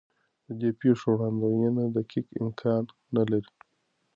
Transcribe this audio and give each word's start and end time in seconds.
د 0.45 0.49
دې 0.59 0.69
پېښو 0.79 1.07
وړاندوینه 1.13 1.83
دقیق 1.97 2.25
امکان 2.41 2.83
نه 3.15 3.23
لري. 3.31 3.51